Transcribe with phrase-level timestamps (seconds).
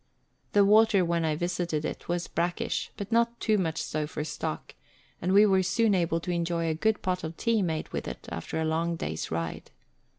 [0.53, 4.73] The water when I visited it was brackish, but not too much so for stock,
[5.21, 8.27] and we were soon able to enjoy a good pot of tea made with it,
[8.31, 9.69] after a long day's ride.